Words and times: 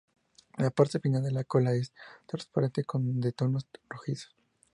La 0.57 0.71
parte 0.71 0.99
final 0.99 1.21
de 1.21 1.29
la 1.29 1.43
cola 1.43 1.73
es 1.75 1.93
transparente 2.25 2.83
con 2.85 3.21
de 3.21 3.33
tonos 3.33 3.67
rojizos. 3.87 4.35